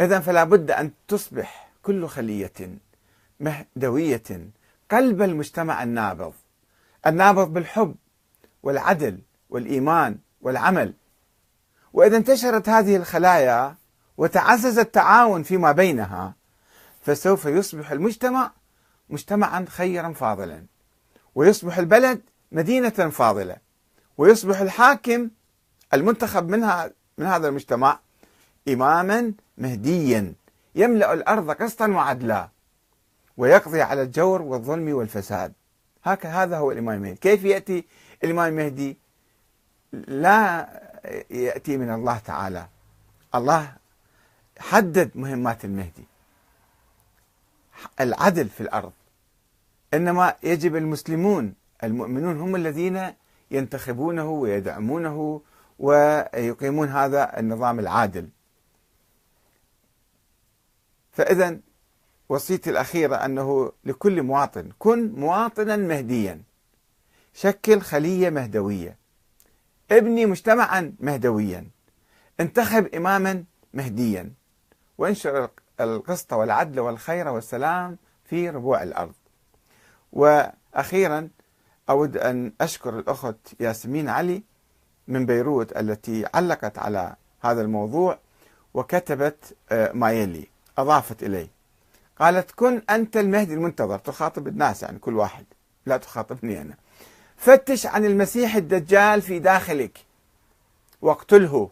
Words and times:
إذا 0.00 0.20
فلا 0.20 0.44
بد 0.44 0.70
أن 0.70 0.90
تصبح 1.08 1.70
كل 1.82 2.08
خلية 2.08 2.78
مهدوية 3.40 4.50
قلب 4.90 5.22
المجتمع 5.22 5.82
النابض 5.82 6.32
النابض 7.06 7.52
بالحب 7.52 7.94
والعدل 8.62 9.18
والإيمان 9.50 10.18
والعمل. 10.40 10.94
وإذا 11.92 12.16
انتشرت 12.16 12.68
هذه 12.68 12.96
الخلايا 12.96 13.74
وتعزز 14.16 14.78
التعاون 14.78 15.42
فيما 15.42 15.72
بينها 15.72 16.34
فسوف 17.02 17.44
يصبح 17.44 17.90
المجتمع 17.90 18.50
مجتمعا 19.10 19.66
خيرا 19.68 20.12
فاضلا. 20.12 20.64
ويصبح 21.34 21.78
البلد 21.78 22.20
مدينة 22.52 22.88
فاضلة. 22.90 23.56
ويصبح 24.18 24.60
الحاكم 24.60 25.30
المنتخب 25.94 26.48
منها 26.48 26.90
من 27.18 27.26
هذا 27.26 27.48
المجتمع 27.48 28.00
إماما 28.68 29.32
مهديا 29.58 30.34
يملأ 30.74 31.12
الأرض 31.12 31.50
قسطا 31.50 31.88
وعدلا 31.88 32.48
ويقضي 33.36 33.82
على 33.82 34.02
الجور 34.02 34.42
والظلم 34.42 34.94
والفساد. 34.94 35.52
هكذا 36.04 36.58
هو 36.58 36.72
الإمام 36.72 36.96
المهدي. 36.96 37.16
كيف 37.16 37.44
يأتي 37.44 37.84
الإمام 38.24 38.48
المهدي؟ 38.48 38.98
لا 39.92 40.68
يأتي 41.30 41.76
من 41.76 41.94
الله 41.94 42.18
تعالى. 42.18 42.66
الله 43.34 43.72
حدد 44.58 45.10
مهمات 45.14 45.64
المهدي. 45.64 46.04
العدل 48.00 48.48
في 48.48 48.60
الأرض. 48.60 48.92
إنما 49.94 50.34
يجب 50.42 50.76
المسلمون 50.76 51.54
المؤمنون 51.84 52.40
هم 52.40 52.56
الذين 52.56 53.12
ينتخبونه 53.50 54.30
ويدعمونه 54.30 55.40
ويقيمون 55.78 56.88
هذا 56.88 57.38
النظام 57.38 57.78
العادل. 57.78 58.28
فإذا 61.12 61.58
وصيتي 62.28 62.70
الأخيرة 62.70 63.16
أنه 63.16 63.72
لكل 63.84 64.22
مواطن 64.22 64.70
كن 64.78 65.12
مواطنا 65.12 65.76
مهديا. 65.76 66.42
شكل 67.34 67.80
خلية 67.80 68.30
مهدوية. 68.30 68.96
ابني 69.90 70.26
مجتمعا 70.26 70.94
مهدويا. 71.00 71.66
انتخب 72.40 72.86
إماما 72.94 73.44
مهديا. 73.74 74.32
وانشر 74.98 75.50
القسط 75.80 76.32
والعدل 76.32 76.80
والخير 76.80 77.28
والسلام 77.28 77.98
في 78.24 78.50
ربوع 78.50 78.82
الأرض. 78.82 79.14
وأخيرا 80.12 81.28
أود 81.90 82.16
أن 82.16 82.52
أشكر 82.60 82.98
الأخت 82.98 83.60
ياسمين 83.60 84.08
علي 84.08 84.42
من 85.08 85.26
بيروت 85.26 85.76
التي 85.76 86.24
علقت 86.34 86.78
على 86.78 87.16
هذا 87.40 87.62
الموضوع 87.62 88.18
وكتبت 88.74 89.56
آه، 89.72 89.92
ما 89.92 90.12
يلي 90.12 90.51
أضافت 90.78 91.22
إليه 91.22 91.48
قالت 92.18 92.50
كن 92.50 92.82
أنت 92.90 93.16
المهدي 93.16 93.54
المنتظر 93.54 93.98
تخاطب 93.98 94.48
الناس 94.48 94.82
يعني 94.82 94.98
كل 94.98 95.16
واحد. 95.16 95.44
لا 95.86 95.96
تخاطبني 95.96 96.60
أنا. 96.60 96.76
فتش 97.36 97.86
عن 97.86 98.04
المسيح 98.04 98.56
الدجال 98.56 99.22
في 99.22 99.38
داخلك. 99.38 99.98
واقتله. 101.02 101.70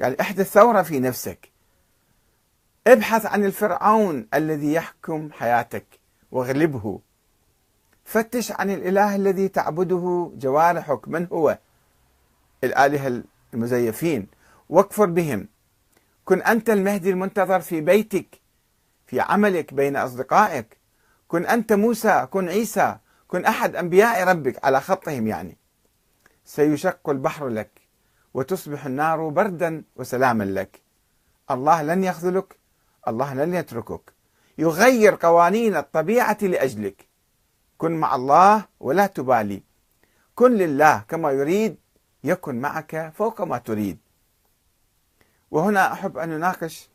يعني 0.00 0.20
احدث 0.20 0.52
ثورة 0.52 0.82
في 0.82 1.00
نفسك. 1.00 1.48
ابحث 2.86 3.26
عن 3.26 3.44
الفرعون 3.44 4.26
الذي 4.34 4.72
يحكم 4.72 5.32
حياتك 5.32 5.86
واغلبه. 6.32 7.00
فتش 8.04 8.52
عن 8.52 8.70
الإله 8.70 9.16
الذي 9.16 9.48
تعبده 9.48 10.32
جوارحك 10.36 11.08
من 11.08 11.26
هو؟ 11.32 11.58
الآلهة 12.64 13.22
المزيفين. 13.54 14.26
واكفر 14.68 15.06
بهم. 15.06 15.48
كن 16.24 16.42
أنت 16.42 16.70
المهدي 16.70 17.10
المنتظر 17.10 17.60
في 17.60 17.80
بيتك 17.80 18.40
في 19.06 19.20
عملك 19.20 19.74
بين 19.74 19.96
أصدقائك. 19.96 20.76
كن 21.28 21.46
أنت 21.46 21.72
موسى 21.72 22.26
كن 22.30 22.48
عيسى 22.48 22.96
كن 23.28 23.44
أحد 23.44 23.76
أنبياء 23.76 24.28
ربك 24.28 24.64
على 24.64 24.80
خطهم 24.80 25.26
يعني. 25.26 25.56
سيشق 26.44 27.08
البحر 27.10 27.48
لك 27.48 27.80
وتصبح 28.34 28.86
النار 28.86 29.28
بردا 29.28 29.84
وسلاما 29.96 30.44
لك. 30.44 30.82
الله 31.50 31.82
لن 31.82 32.04
يخذلك 32.04 32.56
الله 33.08 33.34
لن 33.34 33.54
يتركك. 33.54 34.12
يغير 34.58 35.14
قوانين 35.20 35.76
الطبيعة 35.76 36.38
لأجلك. 36.42 37.08
كن 37.78 37.92
مع 37.92 38.14
الله 38.14 38.64
ولا 38.80 39.06
تبالي. 39.06 39.62
كن 40.34 40.52
لله 40.52 41.04
كما 41.08 41.30
يريد 41.30 41.76
يكن 42.24 42.60
معك 42.60 43.12
فوق 43.16 43.40
ما 43.40 43.58
تريد. 43.58 43.98
وهنا 45.54 45.92
أحب 45.92 46.18
أن 46.18 46.28
نناقش 46.28 46.88